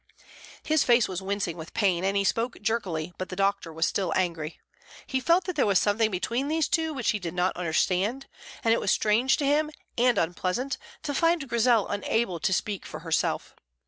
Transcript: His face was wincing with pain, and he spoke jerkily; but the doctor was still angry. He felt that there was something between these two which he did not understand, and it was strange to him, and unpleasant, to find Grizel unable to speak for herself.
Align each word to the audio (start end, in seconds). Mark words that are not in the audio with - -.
His 0.63 0.83
face 0.83 1.07
was 1.07 1.21
wincing 1.21 1.57
with 1.57 1.75
pain, 1.75 2.03
and 2.03 2.17
he 2.17 2.23
spoke 2.23 2.59
jerkily; 2.59 3.13
but 3.19 3.29
the 3.29 3.35
doctor 3.35 3.71
was 3.71 3.85
still 3.85 4.11
angry. 4.15 4.59
He 5.05 5.19
felt 5.19 5.43
that 5.43 5.55
there 5.55 5.67
was 5.67 5.77
something 5.77 6.09
between 6.09 6.47
these 6.47 6.67
two 6.67 6.91
which 6.91 7.11
he 7.11 7.19
did 7.19 7.35
not 7.35 7.55
understand, 7.55 8.25
and 8.63 8.73
it 8.73 8.79
was 8.81 8.89
strange 8.89 9.37
to 9.37 9.45
him, 9.45 9.69
and 9.99 10.17
unpleasant, 10.17 10.79
to 11.03 11.13
find 11.13 11.47
Grizel 11.47 11.87
unable 11.87 12.39
to 12.39 12.51
speak 12.51 12.83
for 12.83 13.01
herself. 13.01 13.55